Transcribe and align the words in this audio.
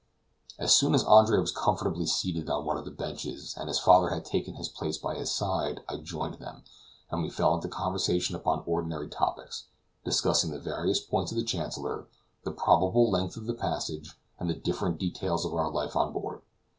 As 0.57 0.75
soon 0.75 0.95
as 0.95 1.03
Andre 1.03 1.37
was 1.37 1.51
comfortably 1.51 2.07
seated 2.07 2.49
on 2.49 2.65
one 2.65 2.75
of 2.75 2.85
the 2.85 2.89
benches, 2.89 3.55
and 3.55 3.67
his 3.67 3.77
father 3.77 4.09
had 4.09 4.25
taken 4.25 4.55
his 4.55 4.67
place 4.67 4.97
by 4.97 5.13
his 5.13 5.29
side, 5.29 5.81
I 5.87 5.97
joined 5.97 6.39
them, 6.39 6.63
and 7.11 7.21
we 7.21 7.29
fell 7.29 7.53
into 7.53 7.67
conversation 7.67 8.35
upon 8.35 8.63
ordinary 8.65 9.07
topics, 9.09 9.65
discussing 10.03 10.49
the 10.49 10.57
various 10.59 10.99
points 10.99 11.31
of 11.31 11.37
the 11.37 11.43
Chancellor, 11.43 12.07
the 12.43 12.51
probable 12.51 13.11
length 13.11 13.37
of 13.37 13.45
the 13.45 13.53
passage, 13.53 14.17
and 14.39 14.49
the 14.49 14.55
different 14.55 14.97
details 14.97 15.45
of 15.45 15.53
our 15.53 15.69
life 15.69 15.95
on 15.95 16.13
board. 16.13 16.41